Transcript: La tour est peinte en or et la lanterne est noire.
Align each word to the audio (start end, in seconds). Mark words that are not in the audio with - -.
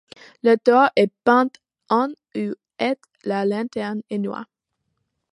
La 0.41 0.57
tour 0.57 0.87
est 0.95 1.13
peinte 1.25 1.61
en 1.89 2.09
or 2.35 2.55
et 2.79 2.97
la 3.23 3.45
lanterne 3.45 4.01
est 4.09 4.17
noire. 4.17 4.47